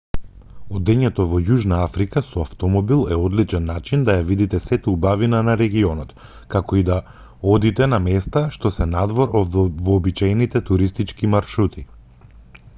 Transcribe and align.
одењето 0.77 1.23
во 1.31 1.39
јужна 1.49 1.81
африка 1.87 2.21
со 2.29 2.39
автомобил 2.45 3.03
е 3.15 3.17
одличен 3.25 3.67
начин 3.71 4.05
да 4.07 4.15
ја 4.15 4.23
видите 4.29 4.61
сета 4.69 4.89
убавина 4.93 5.41
на 5.49 5.55
регионот 5.61 6.15
како 6.55 6.79
и 6.81 6.85
да 6.89 6.97
одите 7.57 7.89
на 7.93 8.01
места 8.07 8.43
што 8.57 8.73
се 8.79 8.89
надвор 8.95 9.37
од 9.43 9.59
вообичаените 9.91 10.63
туристички 10.71 11.31
маршрути 11.37 11.87